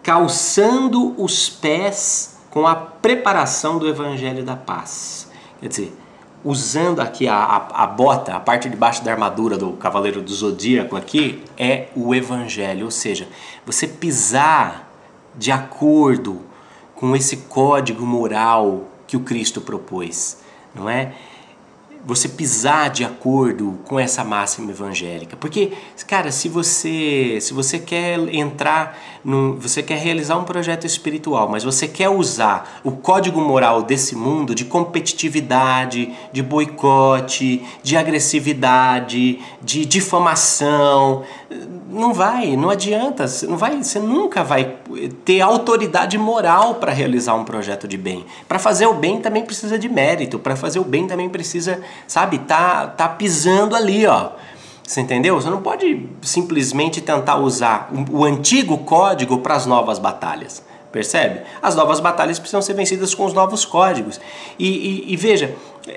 calçando 0.03 1.15
os 1.23 1.49
pés 1.49 2.40
com 2.51 2.67
a 2.67 2.75
preparação 2.75 3.79
do 3.79 3.89
Evangelho 3.89 4.45
da 4.45 4.57
Paz. 4.57 5.31
Quer 5.61 5.69
dizer, 5.69 5.97
usando 6.45 7.01
aqui 7.01 7.29
a, 7.29 7.37
a, 7.37 7.85
a, 7.85 7.87
bota, 7.87 8.35
a 8.35 8.41
parte 8.41 8.69
de 8.69 8.77
baixo 8.77 9.05
da 9.05 9.13
armadura 9.13 9.57
do 9.57 9.73
Cavaleiro 9.73 10.21
do 10.21 10.33
Zodíaco 10.33 10.97
aqui, 10.97 11.45
é 11.57 11.89
o 11.95 12.15
Evangelho. 12.15 12.87
Ou 12.87 12.91
seja, 12.91 13.29
você 13.65 13.87
pisar 13.87 14.91
de 15.37 15.53
acordo 15.53 16.41
com 16.95 17.15
esse 17.15 17.37
código 17.39 18.05
moral 18.05 18.89
que 19.07 19.17
o 19.17 19.21
Cristo 19.21 19.61
propôs, 19.61 20.39
não 20.75 20.89
é? 20.89 21.15
Você 22.05 22.29
pisar 22.29 22.91
de 22.91 23.05
acordo 23.05 23.79
com 23.85 23.99
essa 23.99 24.25
máxima 24.25 24.71
evangélica. 24.71 25.37
Porque, 25.37 25.73
cara, 26.07 26.33
se 26.33 26.49
você 26.49 27.39
se 27.41 27.53
você 27.53 27.79
quer 27.79 28.19
entrar 28.35 28.99
no, 29.25 29.57
você 29.57 29.83
quer 29.83 29.99
realizar 29.99 30.37
um 30.37 30.45
projeto 30.45 30.87
espiritual, 30.87 31.49
mas 31.49 31.63
você 31.63 31.87
quer 31.87 32.09
usar 32.09 32.81
o 32.83 32.93
código 32.93 33.41
moral 33.41 33.83
desse 33.83 34.17
mundo 34.17 34.55
de 34.55 34.65
competitividade, 34.65 36.13
de 36.33 36.43
boicote, 36.43 37.63
de 37.83 37.97
agressividade, 37.97 39.39
de 39.63 39.85
difamação, 39.85 41.23
não 41.91 42.15
vai, 42.15 42.57
não 42.57 42.71
adianta, 42.71 43.25
não 43.49 43.57
vai, 43.57 43.83
você 43.83 43.99
nunca 43.99 44.45
vai 44.45 44.77
ter 45.25 45.41
autoridade 45.41 46.17
moral 46.17 46.77
para 46.77 46.93
realizar 46.93 47.35
um 47.35 47.45
projeto 47.45 47.89
de 47.89 47.97
bem. 47.97 48.25
Para 48.47 48.59
fazer 48.59 48.87
o 48.87 48.95
bem 48.95 49.21
também 49.21 49.45
precisa 49.45 49.79
de 49.79 49.89
mérito, 49.89 50.39
para 50.39 50.55
fazer 50.55 50.79
o 50.79 50.85
bem 50.85 51.07
também 51.07 51.29
precisa 51.29 51.81
sabe, 52.07 52.39
tá, 52.39 52.87
tá 52.87 53.09
pisando 53.09 53.75
ali, 53.75 54.07
ó. 54.07 54.31
Você 54.85 55.01
entendeu? 55.01 55.41
Você 55.41 55.49
não 55.49 55.63
pode 55.63 56.09
simplesmente 56.23 57.01
tentar 57.01 57.37
usar 57.37 57.91
o 58.11 58.25
antigo 58.25 58.79
código 58.79 59.39
para 59.39 59.55
as 59.55 59.67
novas 59.67 59.99
batalhas. 59.99 60.65
Percebe? 60.93 61.43
As 61.63 61.77
novas 61.77 62.01
batalhas 62.01 62.39
precisam 62.39 62.61
ser 62.61 62.75
vencidas 62.75 63.15
com 63.15 63.25
os 63.25 63.33
novos 63.33 63.65
códigos. 63.65 64.21
E, 64.59 64.67
e, 64.67 65.13
e 65.13 65.17
veja, 65.17 65.55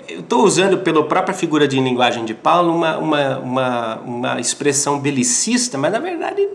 eu 0.08 0.20
estou 0.20 0.44
usando 0.44 0.78
pela 0.80 1.04
própria 1.04 1.34
figura 1.34 1.68
de 1.68 1.80
linguagem 1.80 2.26
de 2.26 2.34
Paulo 2.34 2.76
uma, 2.76 2.98
uma, 2.98 3.40
uma, 3.40 3.96
uma 4.06 4.40
expressão 4.40 5.00
belicista, 5.00 5.78
mas 5.78 5.92
na 5.92 6.00
verdade 6.00 6.48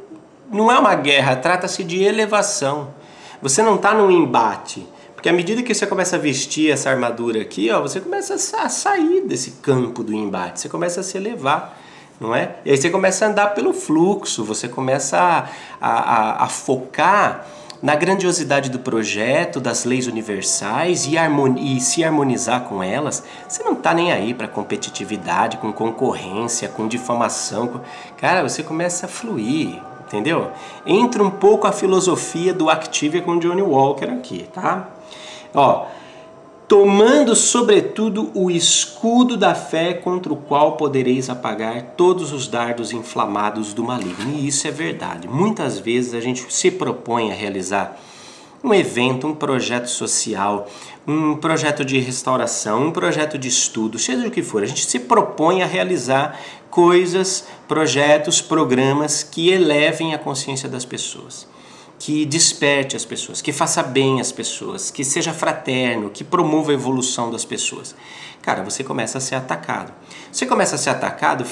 não 0.51 0.71
é 0.71 0.79
uma 0.79 0.95
guerra, 0.95 1.35
trata-se 1.37 1.83
de 1.83 2.03
elevação. 2.03 2.89
Você 3.43 3.63
não 3.63 3.75
está 3.75 3.93
num 3.93 4.11
embate. 4.11 4.87
Porque 5.15 5.29
à 5.29 5.33
medida 5.33 5.65
que 5.65 5.75
você 5.75 5.85
começa 5.85 6.15
a 6.15 6.19
vestir 6.19 6.71
essa 6.71 6.91
armadura 6.91 7.43
aqui, 7.43 7.69
ó, 7.73 7.83
você 7.83 8.01
começa 8.01 8.35
a 8.35 8.69
sair 8.69 9.23
desse 9.23 9.51
campo 9.63 10.05
do 10.05 10.15
embate, 10.15 10.61
você 10.61 10.69
começa 10.69 11.01
a 11.01 11.03
se 11.03 11.17
elevar, 11.17 11.77
não 12.21 12.33
é? 12.33 12.55
E 12.65 12.71
aí 12.71 12.77
você 12.77 12.89
começa 12.89 13.27
a 13.27 13.29
andar 13.29 13.49
pelo 13.49 13.73
fluxo, 13.73 14.45
você 14.45 14.69
começa 14.69 15.19
a, 15.19 15.49
a, 15.81 16.45
a 16.45 16.47
focar 16.47 17.45
na 17.83 17.95
grandiosidade 17.95 18.71
do 18.71 18.79
projeto, 18.79 19.61
das 19.61 19.85
leis 19.85 20.07
universais 20.07 21.07
e, 21.07 21.15
e 21.61 21.81
se 21.81 22.03
harmonizar 22.03 22.65
com 22.65 22.83
elas, 22.83 23.23
você 23.49 23.63
não 23.63 23.75
está 23.75 23.95
nem 23.95 24.11
aí 24.11 24.35
para 24.35 24.49
competitividade, 24.49 25.59
com 25.59 25.73
concorrência, 25.73 26.69
com 26.69 26.89
difamação. 26.89 27.69
Com... 27.69 27.81
Cara, 28.17 28.43
você 28.43 28.63
começa 28.63 29.07
a 29.07 29.09
fluir, 29.09 29.81
entendeu? 30.07 30.51
Entra 30.85 31.23
um 31.23 31.31
pouco 31.31 31.67
a 31.67 31.73
filosofia 31.73 32.53
do 32.53 32.69
Activia 32.69 33.23
com 33.23 33.39
Johnny 33.39 33.63
Walker 33.63 34.07
aqui, 34.07 34.49
tá? 34.53 34.89
Ó, 35.55 35.87
tomando 36.69 37.35
sobretudo 37.35 38.31
o 38.35 38.51
escudo 38.51 39.39
da 39.39 39.55
fé 39.55 39.95
contra 39.95 40.31
o 40.31 40.37
qual 40.37 40.77
podereis 40.77 41.31
apagar 41.31 41.95
todos 41.97 42.31
os 42.31 42.47
dardos 42.47 42.93
inflamados 42.93 43.73
do 43.73 43.83
maligno. 43.83 44.35
E 44.35 44.47
isso 44.47 44.69
é 44.69 44.71
verdade. 44.71 45.27
Muitas 45.27 45.79
vezes 45.79 46.13
a 46.13 46.21
gente 46.21 46.45
se 46.53 46.71
propõe 46.71 47.33
a 47.33 47.35
realizar 47.35 47.99
um 48.63 48.75
evento, 48.75 49.27
um 49.27 49.35
projeto 49.35 49.87
social, 49.87 50.69
um 51.07 51.37
projeto 51.37 51.87
de 51.87 51.99
restauração, 52.01 52.89
um 52.89 52.91
projeto 52.91 53.39
de 53.39 53.49
estudo, 53.49 53.99
seja 53.99 54.27
o 54.27 54.31
que 54.31 54.43
for, 54.43 54.63
a 54.63 54.67
gente 54.67 54.85
se 54.85 54.99
propõe 54.99 55.63
a 55.63 55.67
realizar 55.67 56.39
coisas, 56.69 57.49
projetos, 57.67 58.43
programas 58.43 59.23
que 59.23 59.49
elevem 59.49 60.13
a 60.13 60.19
consciência 60.19 60.69
das 60.69 60.85
pessoas 60.85 61.47
que 61.99 62.25
desperte 62.25 62.97
as 62.97 63.05
pessoas, 63.05 63.43
que 63.43 63.53
faça 63.53 63.83
bem 63.83 64.21
as 64.21 64.31
pessoas, 64.31 64.91
que 64.91 65.05
seja 65.05 65.33
fraterno, 65.33 66.11
que 66.11 66.23
promova 66.23 66.71
a 66.71 66.75
evolução 66.75 67.31
das 67.31 67.45
pessoas. 67.45 67.95
Cara, 68.41 68.63
você 68.63 68.85
começa 68.85 69.19
a 69.19 69.21
ser 69.21 69.35
atacado. 69.35 69.93
Você 70.31 70.47
começa 70.47 70.77
a 70.77 70.79
ser 70.79 70.91
atacado 70.91 71.45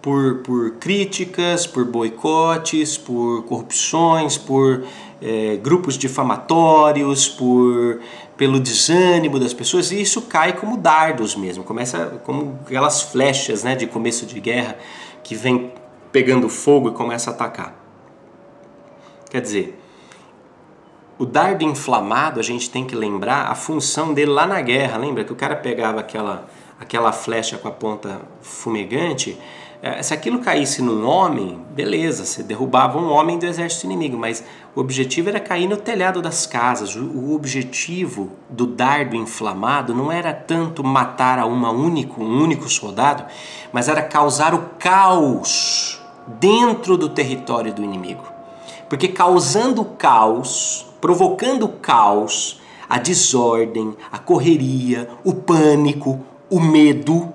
por, 0.00 0.38
por 0.38 0.72
críticas, 0.72 1.66
por 1.66 1.84
boicotes, 1.84 2.96
por 2.96 3.44
corrupções, 3.44 4.38
por 4.38 4.84
é, 5.20 5.56
grupos 5.56 5.96
difamatórios, 5.96 7.28
por 7.28 8.00
pelo 8.36 8.58
desânimo 8.58 9.38
das 9.38 9.52
pessoas 9.54 9.92
e 9.92 10.00
isso 10.00 10.22
cai 10.22 10.54
como 10.54 10.76
dardos 10.76 11.36
mesmo, 11.36 11.62
começa 11.62 12.20
como 12.24 12.58
aquelas 12.66 13.02
flechas, 13.02 13.62
né, 13.62 13.76
de 13.76 13.86
começo 13.86 14.26
de 14.26 14.40
guerra 14.40 14.76
que 15.22 15.36
vem 15.36 15.72
pegando 16.10 16.48
fogo 16.48 16.88
e 16.88 16.92
começa 16.92 17.30
a 17.30 17.34
atacar. 17.34 17.78
Quer 19.30 19.40
dizer, 19.40 19.81
o 21.22 21.24
dardo 21.24 21.62
inflamado, 21.62 22.40
a 22.40 22.42
gente 22.42 22.68
tem 22.68 22.84
que 22.84 22.96
lembrar 22.96 23.46
a 23.46 23.54
função 23.54 24.12
dele 24.12 24.32
lá 24.32 24.44
na 24.44 24.60
guerra. 24.60 24.98
Lembra 24.98 25.22
que 25.22 25.32
o 25.32 25.36
cara 25.36 25.54
pegava 25.54 26.00
aquela, 26.00 26.48
aquela 26.80 27.12
flecha 27.12 27.56
com 27.56 27.68
a 27.68 27.70
ponta 27.70 28.22
fumegante? 28.40 29.38
É, 29.80 30.02
se 30.02 30.12
aquilo 30.12 30.40
caísse 30.40 30.82
num 30.82 31.06
homem, 31.06 31.60
beleza, 31.70 32.24
você 32.24 32.42
derrubava 32.42 32.98
um 32.98 33.08
homem 33.08 33.38
do 33.38 33.46
exército 33.46 33.86
inimigo, 33.86 34.18
mas 34.18 34.42
o 34.74 34.80
objetivo 34.80 35.28
era 35.28 35.38
cair 35.38 35.68
no 35.68 35.76
telhado 35.76 36.20
das 36.20 36.44
casas. 36.44 36.96
O 36.96 37.32
objetivo 37.36 38.32
do 38.50 38.66
dardo 38.66 39.14
inflamado 39.14 39.94
não 39.94 40.10
era 40.10 40.32
tanto 40.32 40.82
matar 40.82 41.38
a 41.38 41.46
uma 41.46 41.70
único, 41.70 42.20
um 42.20 42.42
único 42.42 42.68
soldado, 42.68 43.24
mas 43.72 43.88
era 43.88 44.02
causar 44.02 44.54
o 44.54 44.70
caos 44.76 46.02
dentro 46.40 46.96
do 46.96 47.08
território 47.08 47.72
do 47.72 47.84
inimigo. 47.84 48.24
Porque 48.88 49.06
causando 49.06 49.84
caos, 49.84 50.91
provocando 51.02 51.64
o 51.64 51.68
caos, 51.68 52.62
a 52.88 52.96
desordem, 52.96 53.94
a 54.10 54.18
correria, 54.18 55.08
o 55.24 55.34
pânico, 55.34 56.20
o 56.48 56.60
medo, 56.60 57.34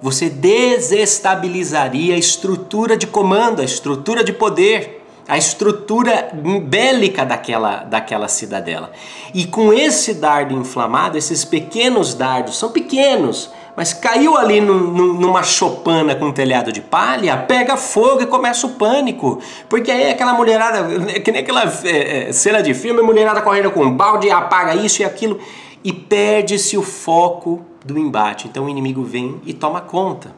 você 0.00 0.28
desestabilizaria 0.28 2.14
a 2.14 2.18
estrutura 2.18 2.96
de 2.96 3.06
comando, 3.06 3.60
a 3.60 3.64
estrutura 3.64 4.22
de 4.22 4.32
poder, 4.32 5.04
a 5.26 5.36
estrutura 5.36 6.30
bélica 6.64 7.24
daquela, 7.24 7.78
daquela 7.78 8.28
cidadela. 8.28 8.92
E 9.34 9.44
com 9.44 9.72
esse 9.72 10.14
dardo 10.14 10.54
inflamado, 10.54 11.18
esses 11.18 11.44
pequenos 11.44 12.14
dardos, 12.14 12.56
são 12.58 12.70
pequenos, 12.70 13.50
mas 13.78 13.94
caiu 13.94 14.36
ali 14.36 14.60
numa 14.60 15.44
chopana 15.44 16.16
com 16.16 16.24
um 16.24 16.32
telhado 16.32 16.72
de 16.72 16.80
palha, 16.80 17.36
pega 17.36 17.76
fogo 17.76 18.22
e 18.22 18.26
começa 18.26 18.66
o 18.66 18.70
pânico. 18.70 19.38
Porque 19.68 19.88
aí 19.88 20.10
aquela 20.10 20.34
mulherada, 20.34 20.82
que 21.22 21.30
nem 21.30 21.42
aquela 21.42 21.62
é, 21.84 22.28
é, 22.28 22.32
cena 22.32 22.60
de 22.60 22.74
filme, 22.74 23.00
mulherada 23.02 23.40
correndo 23.40 23.70
com 23.70 23.84
um 23.84 23.96
balde, 23.96 24.32
apaga 24.32 24.74
isso 24.74 25.02
e 25.02 25.04
aquilo, 25.04 25.38
e 25.84 25.92
perde-se 25.92 26.76
o 26.76 26.82
foco 26.82 27.64
do 27.84 27.96
embate. 27.96 28.48
Então 28.48 28.64
o 28.64 28.68
inimigo 28.68 29.04
vem 29.04 29.40
e 29.46 29.54
toma 29.54 29.80
conta. 29.80 30.34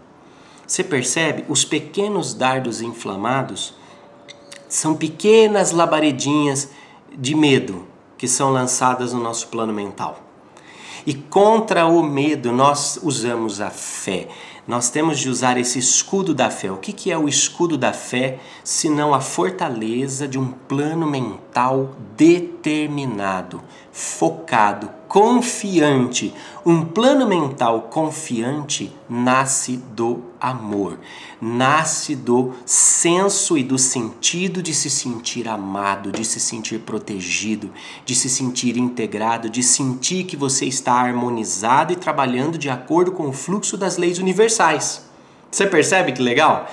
Você 0.67 0.85
percebe? 0.85 1.43
Os 1.49 1.65
pequenos 1.65 2.35
dardos 2.35 2.83
inflamados 2.83 3.75
são 4.69 4.95
pequenas 4.95 5.73
labaredinhas 5.73 6.69
de 7.17 7.35
medo 7.35 7.87
que 8.19 8.29
são 8.29 8.53
lançadas 8.53 9.15
no 9.15 9.23
nosso 9.23 9.49
plano 9.49 9.73
mental. 9.73 10.30
E 11.07 11.15
contra 11.15 11.87
o 11.87 12.03
medo 12.03 12.53
nós 12.53 12.99
usamos 13.03 13.61
a 13.61 13.71
fé. 13.71 14.29
Nós 14.67 14.91
temos 14.91 15.19
de 15.19 15.29
usar 15.29 15.57
esse 15.57 15.79
escudo 15.79 16.35
da 16.35 16.51
fé. 16.51 16.71
O 16.71 16.77
que, 16.77 16.93
que 16.93 17.11
é 17.11 17.19
o 17.19 17.29
escudo 17.29 17.77
da 17.77 17.93
fé, 17.93 18.39
senão 18.63 19.13
a 19.13 19.21
fortaleza 19.21 20.29
de 20.29 20.39
um 20.39 20.49
plano 20.49 21.07
mental 21.07 21.97
determinado, 22.17 23.63
focado, 23.91 25.00
confiante. 25.11 26.33
Um 26.65 26.85
plano 26.85 27.27
mental 27.27 27.89
confiante 27.91 28.93
nasce 29.09 29.77
do 29.77 30.23
amor, 30.41 31.01
nasce 31.41 32.15
do 32.15 32.53
senso 32.65 33.59
e 33.59 33.65
do 33.65 33.77
sentido 33.77 34.63
de 34.63 34.73
se 34.73 34.89
sentir 34.89 35.49
amado, 35.49 36.13
de 36.13 36.25
se 36.25 36.39
sentir 36.39 36.79
protegido, 36.83 37.73
de 38.07 38.15
se 38.15 38.31
sentir 38.31 38.77
integrado, 38.77 39.51
de 39.51 39.65
sentir 39.65 40.27
que 40.27 40.37
você 40.37 40.65
está 40.67 40.93
harmonizado 40.93 41.93
e 41.93 41.97
trabalhando 41.97 42.57
de 42.57 42.71
acordo 42.71 43.11
com 43.11 43.29
o 43.29 43.33
fluxo 43.33 43.77
das 43.77 43.97
leis 43.97 44.21
universais. 44.21 45.11
Você 45.51 45.67
percebe 45.67 46.13
que 46.13 46.23
legal? 46.23 46.71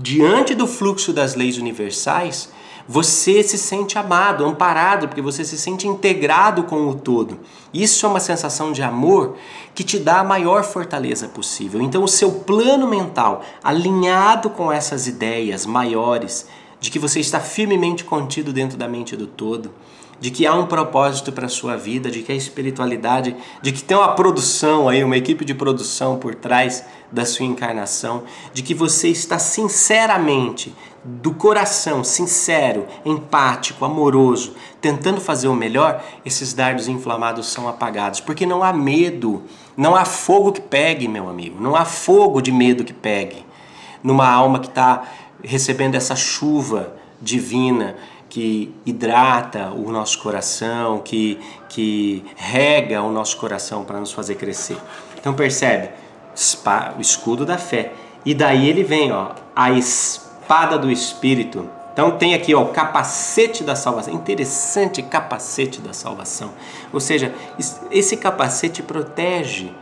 Diante 0.00 0.52
do 0.52 0.66
fluxo 0.66 1.12
das 1.12 1.36
leis 1.36 1.58
universais, 1.58 2.50
você 2.88 3.42
se 3.42 3.58
sente 3.58 3.98
amado, 3.98 4.46
amparado, 4.46 5.08
porque 5.08 5.20
você 5.20 5.44
se 5.44 5.58
sente 5.58 5.86
integrado 5.86 6.62
com 6.62 6.88
o 6.88 6.94
todo. 6.94 7.38
Isso 7.72 8.06
é 8.06 8.08
uma 8.08 8.18
sensação 8.18 8.72
de 8.72 8.82
amor 8.82 9.36
que 9.74 9.84
te 9.84 9.98
dá 9.98 10.20
a 10.20 10.24
maior 10.24 10.64
fortaleza 10.64 11.28
possível. 11.28 11.82
Então, 11.82 12.02
o 12.02 12.08
seu 12.08 12.32
plano 12.32 12.88
mental, 12.88 13.44
alinhado 13.62 14.48
com 14.48 14.72
essas 14.72 15.06
ideias 15.06 15.66
maiores, 15.66 16.48
de 16.80 16.90
que 16.90 16.98
você 16.98 17.20
está 17.20 17.40
firmemente 17.40 18.04
contido 18.04 18.54
dentro 18.54 18.78
da 18.78 18.88
mente 18.88 19.14
do 19.16 19.26
todo, 19.26 19.70
de 20.20 20.30
que 20.30 20.46
há 20.46 20.54
um 20.54 20.66
propósito 20.66 21.32
para 21.32 21.46
a 21.46 21.50
sua 21.50 21.76
vida, 21.76 22.10
de 22.10 22.22
que 22.22 22.32
a 22.32 22.34
espiritualidade, 22.34 23.36
de 23.62 23.72
que 23.72 23.82
tem 23.82 23.96
uma 23.96 24.14
produção 24.14 24.88
aí, 24.88 25.02
uma 25.04 25.16
equipe 25.16 25.44
de 25.44 25.54
produção 25.54 26.18
por 26.18 26.34
trás 26.34 26.84
da 27.10 27.24
sua 27.24 27.46
encarnação, 27.46 28.24
de 28.52 28.62
que 28.62 28.74
você 28.74 29.08
está 29.08 29.38
sinceramente, 29.38 30.74
do 31.04 31.32
coração, 31.32 32.04
sincero, 32.04 32.86
empático, 33.04 33.84
amoroso, 33.84 34.54
tentando 34.80 35.20
fazer 35.20 35.48
o 35.48 35.54
melhor, 35.54 36.04
esses 36.24 36.52
dardos 36.52 36.88
inflamados 36.88 37.46
são 37.46 37.68
apagados, 37.68 38.20
porque 38.20 38.44
não 38.44 38.62
há 38.62 38.72
medo, 38.72 39.42
não 39.76 39.94
há 39.94 40.04
fogo 40.04 40.52
que 40.52 40.60
pegue, 40.60 41.08
meu 41.08 41.28
amigo, 41.28 41.62
não 41.62 41.74
há 41.74 41.84
fogo 41.84 42.42
de 42.42 42.52
medo 42.52 42.84
que 42.84 42.92
pegue. 42.92 43.46
Numa 44.02 44.28
alma 44.28 44.58
que 44.58 44.66
está 44.66 45.04
recebendo 45.42 45.94
essa 45.94 46.14
chuva 46.14 46.94
divina 47.20 47.96
que 48.28 48.74
hidrata 48.84 49.70
o 49.70 49.90
nosso 49.90 50.18
coração, 50.18 51.00
que, 51.00 51.38
que 51.68 52.24
rega 52.36 53.02
o 53.02 53.10
nosso 53.10 53.36
coração 53.38 53.84
para 53.84 53.98
nos 53.98 54.12
fazer 54.12 54.34
crescer. 54.34 54.76
Então 55.18 55.34
percebe, 55.34 55.90
o 56.96 57.00
escudo 57.00 57.44
da 57.44 57.58
fé. 57.58 57.92
E 58.24 58.34
daí 58.34 58.68
ele 58.68 58.84
vem, 58.84 59.12
ó, 59.12 59.32
a 59.54 59.70
espada 59.70 60.78
do 60.78 60.90
Espírito. 60.90 61.68
Então 61.92 62.12
tem 62.12 62.34
aqui 62.34 62.54
ó, 62.54 62.62
o 62.62 62.68
capacete 62.68 63.64
da 63.64 63.74
salvação. 63.74 64.14
Interessante 64.14 65.02
capacete 65.02 65.80
da 65.80 65.92
salvação. 65.92 66.50
Ou 66.92 67.00
seja, 67.00 67.34
esse 67.90 68.16
capacete 68.16 68.82
protege 68.82 69.72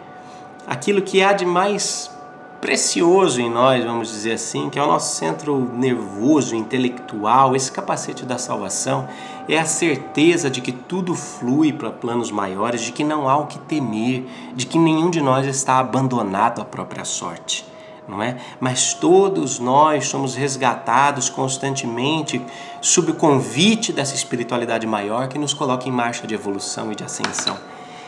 aquilo 0.66 1.02
que 1.02 1.22
há 1.22 1.32
de 1.32 1.44
mais 1.44 2.15
precioso 2.60 3.40
em 3.40 3.50
nós, 3.50 3.84
vamos 3.84 4.08
dizer 4.08 4.32
assim, 4.32 4.70
que 4.70 4.78
é 4.78 4.82
o 4.82 4.86
nosso 4.86 5.16
centro 5.16 5.70
nervoso, 5.74 6.54
intelectual, 6.54 7.54
esse 7.54 7.70
capacete 7.70 8.24
da 8.24 8.38
salvação, 8.38 9.08
é 9.48 9.58
a 9.58 9.64
certeza 9.64 10.50
de 10.50 10.60
que 10.60 10.72
tudo 10.72 11.14
flui 11.14 11.72
para 11.72 11.90
planos 11.90 12.30
maiores, 12.30 12.80
de 12.80 12.92
que 12.92 13.04
não 13.04 13.28
há 13.28 13.36
o 13.36 13.46
que 13.46 13.58
temer, 13.58 14.26
de 14.54 14.66
que 14.66 14.78
nenhum 14.78 15.10
de 15.10 15.20
nós 15.20 15.46
está 15.46 15.78
abandonado 15.78 16.60
à 16.60 16.64
própria 16.64 17.04
sorte. 17.04 17.64
Não 18.08 18.22
é? 18.22 18.36
Mas 18.60 18.94
todos 18.94 19.58
nós 19.58 20.06
somos 20.06 20.36
resgatados 20.36 21.28
constantemente 21.28 22.40
sob 22.80 23.10
o 23.10 23.14
convite 23.14 23.92
dessa 23.92 24.14
espiritualidade 24.14 24.86
maior 24.86 25.26
que 25.26 25.38
nos 25.38 25.52
coloca 25.52 25.88
em 25.88 25.92
marcha 25.92 26.24
de 26.24 26.34
evolução 26.34 26.92
e 26.92 26.94
de 26.94 27.02
ascensão. 27.02 27.58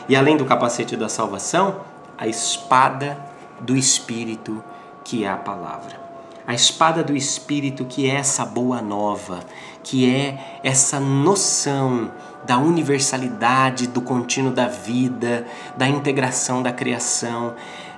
E 0.07 0.15
além 0.15 0.37
do 0.37 0.45
capacete 0.45 0.95
da 0.95 1.09
salvação, 1.09 1.81
a 2.17 2.27
espada 2.27 3.28
do 3.61 3.75
Espírito, 3.75 4.63
que 5.03 5.23
é 5.23 5.29
a 5.29 5.37
palavra. 5.37 5.99
A 6.45 6.53
espada 6.53 7.03
do 7.03 7.15
Espírito, 7.15 7.85
que 7.85 8.09
é 8.09 8.15
essa 8.15 8.45
boa 8.45 8.81
nova, 8.81 9.41
que 9.83 10.09
é 10.09 10.59
essa 10.63 10.99
noção 10.99 12.11
da 12.45 12.57
universalidade 12.57 13.87
do 13.87 14.01
contínuo 14.01 14.51
da 14.51 14.67
vida, 14.67 15.45
da 15.77 15.87
integração 15.87 16.63
da 16.63 16.71
criação, 16.71 17.53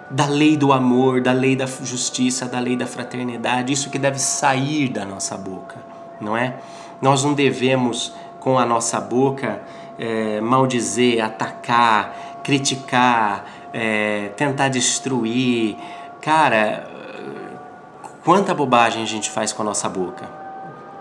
da 0.10 0.25
lei 0.25 0.58
do 0.58 0.74
amor, 0.74 1.22
da 1.22 1.32
lei 1.32 1.56
da 1.56 1.65
justiça, 1.65 2.46
da 2.46 2.60
lei 2.60 2.75
da 2.75 2.86
fraternidade, 2.86 3.72
isso 3.72 3.89
que 3.89 3.98
deve 3.98 4.20
sair 4.20 4.89
da 4.89 5.06
nossa 5.06 5.38
boca, 5.38 5.77
não 6.20 6.36
é? 6.36 6.56
Nós 7.01 7.24
não 7.24 7.34
devemos, 7.34 8.13
com 8.39 8.60
a 8.60 8.65
nossa 8.65 9.00
boca, 9.00 9.62
é, 9.98 10.41
maldizer, 10.41 11.24
atacar, 11.24 12.41
criticar, 12.44 13.46
é, 13.74 14.30
tentar 14.36 14.70
destruir. 14.70 15.78
Cara, 16.22 16.88
quanta 18.24 18.54
bobagem 18.54 19.04
a 19.04 19.08
gente 19.08 19.30
faz 19.30 19.51
com 19.51 19.62
a 19.62 19.66
nossa 19.66 19.90
boca. 19.90 20.30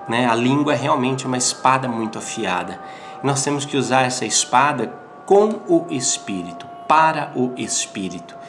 Né? 0.08 0.26
A 0.26 0.34
língua 0.34 0.72
é 0.72 0.76
realmente 0.76 1.26
uma 1.26 1.36
espada 1.36 1.86
muito 1.88 2.18
afiada. 2.18 2.80
nós 3.22 3.42
temos 3.44 3.64
que 3.64 3.76
usar 3.76 4.02
essa 4.02 4.24
espada 4.24 4.92
com 5.26 5.60
o 5.68 5.86
Espírito, 5.90 6.66
para 6.88 7.30
o 7.36 7.52
Espírito 7.56 8.39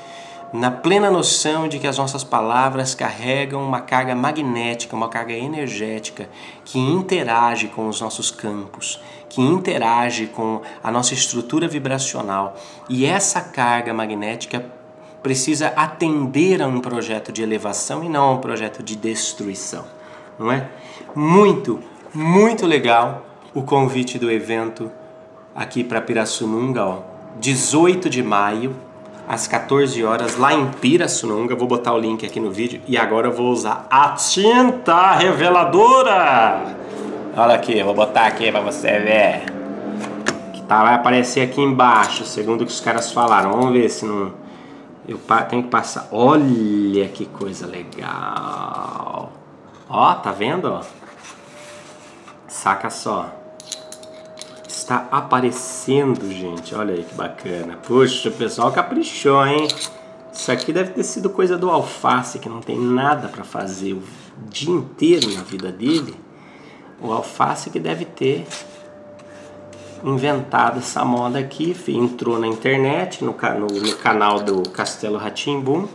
na 0.53 0.70
plena 0.70 1.10
noção 1.10 1.68
de 1.68 1.79
que 1.79 1.87
as 1.87 1.98
nossas 1.98 2.24
palavras 2.24 2.94
carregam 2.94 3.64
uma 3.64 3.79
carga 3.79 4.14
magnética, 4.14 4.96
uma 4.96 5.07
carga 5.07 5.33
energética 5.33 6.29
que 6.66 6.77
interage 6.77 7.68
com 7.70 7.87
os 7.87 8.01
nossos 8.01 8.29
campos, 8.29 9.01
que 9.29 9.42
interage 9.42 10.27
com 10.27 10.61
a 10.83 10.92
nossa 10.92 11.14
estrutura 11.14 11.68
vibracional. 11.68 12.57
E 12.90 13.05
essa 13.05 13.40
carga 13.40 13.94
magnética 13.94 14.66
precisa 15.24 15.68
atender 15.70 16.61
a 16.61 16.68
um 16.68 16.81
projeto 16.81 17.31
de 17.31 17.42
elevação 17.42 18.03
e 18.03 18.09
não 18.09 18.24
a 18.24 18.31
um 18.33 18.37
projeto 18.40 18.83
de 18.83 18.96
destruição, 18.96 19.85
não 20.37 20.51
é? 20.51 20.70
Muito, 21.16 21.79
muito 22.14 22.66
legal 22.66 23.25
o 23.53 23.61
convite 23.61 24.18
do 24.18 24.29
evento 24.31 24.92
aqui 25.55 25.83
para 25.83 26.01
Pirassununga, 26.01 26.85
ó, 26.85 27.00
18 27.40 28.09
de 28.09 28.24
maio, 28.24 28.75
às 29.27 29.48
14 29.48 30.03
horas 30.03 30.38
lá 30.38 30.53
em 30.53 30.68
Pirassununga. 30.68 31.55
Vou 31.55 31.68
botar 31.68 31.94
o 31.94 31.98
link 31.98 32.25
aqui 32.25 32.40
no 32.40 32.51
vídeo 32.51 32.81
e 32.88 32.98
agora 32.98 33.27
eu 33.27 33.34
vou 33.34 33.51
usar 33.51 33.88
a 33.90 34.10
tinta 34.10 35.14
reveladora. 35.14 36.75
Olha 37.36 37.55
aqui, 37.55 37.81
vou 37.84 37.94
botar 37.94 38.27
aqui 38.27 38.51
para 38.51 38.62
você 38.62 39.00
ver. 39.00 39.44
Que 40.53 40.62
tá, 40.64 40.84
vai 40.84 40.96
aparecer 40.96 41.42
aqui 41.42 41.62
embaixo, 41.62 42.25
segundo 42.25 42.62
o 42.62 42.66
que 42.66 42.72
os 42.72 42.81
caras 42.81 43.12
falaram. 43.12 43.51
Vamos 43.51 43.74
ver 43.74 43.90
se 43.90 44.05
não 44.05 44.34
eu 45.07 45.20
tenho 45.50 45.64
que 45.64 45.70
passar. 45.70 46.07
Olha 46.12 47.07
que 47.10 47.25
coisa 47.25 47.66
legal. 47.66 49.31
Ó, 49.90 50.14
tá 50.16 50.31
vendo? 50.31 50.79
Saca 52.48 52.90
só 52.90 53.41
está 54.81 55.07
aparecendo, 55.11 56.31
gente. 56.31 56.74
Olha 56.75 56.94
aí 56.94 57.03
que 57.03 57.13
bacana. 57.13 57.77
Puxa, 57.77 58.29
o 58.29 58.31
pessoal 58.31 58.72
caprichou, 58.72 59.46
hein? 59.46 59.67
Isso 60.33 60.51
aqui 60.51 60.74
deve 60.74 60.91
ter 60.91 61.03
sido 61.03 61.29
coisa 61.29 61.57
do 61.57 61.70
alface, 61.70 62.39
que 62.39 62.50
não 62.50 62.61
tem 62.61 62.79
nada 62.79 63.27
para 63.27 63.44
fazer 63.44 63.94
o 63.94 64.03
dia 64.50 64.72
inteiro 64.72 65.31
na 65.33 65.41
vida 65.41 65.72
dele. 65.72 66.15
O 67.00 67.11
alface 67.11 67.70
que 67.70 67.79
deve 67.79 68.05
ter 68.05 68.46
inventado 70.03 70.79
essa 70.79 71.05
moda 71.05 71.37
aqui, 71.37 71.75
entrou 71.87 72.39
na 72.39 72.48
internet, 72.48 73.24
no, 73.24 73.35
no, 73.59 73.67
no 73.67 73.96
canal 73.98 74.39
do 74.39 74.67
Castelo 74.70 75.17
Ratimbum 75.17 75.87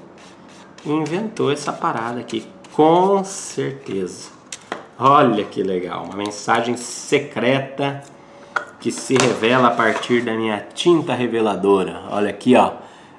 e 0.85 0.90
inventou 0.90 1.51
essa 1.51 1.72
parada 1.72 2.20
aqui, 2.20 2.46
com 2.72 3.25
certeza. 3.25 4.29
Olha 4.99 5.44
que 5.44 5.62
legal, 5.62 6.05
uma 6.05 6.16
mensagem 6.16 6.77
secreta 6.77 8.03
que 8.81 8.91
se 8.91 9.15
revela 9.15 9.69
a 9.69 9.71
partir 9.71 10.23
da 10.23 10.35
minha 10.35 10.67
tinta 10.75 11.15
reveladora. 11.15 12.03
Olha 12.11 12.31
aqui, 12.31 12.55
ó. 12.57 12.73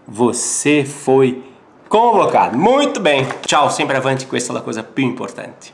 Você 0.08 0.86
foi 0.86 1.44
convocado. 1.90 2.58
Muito 2.58 3.00
bem. 3.00 3.26
Tchau, 3.46 3.70
sempre 3.70 3.98
avante 3.98 4.26
com 4.26 4.36
essa 4.36 4.60
coisa 4.62 4.84
più 4.84 5.06
importante. 5.06 5.72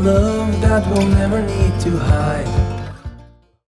Love 0.00 0.60
that 0.60 0.86
we'll 0.86 1.08
never 1.08 1.42
need 1.42 1.80
to 1.80 1.90
hide 1.98 2.67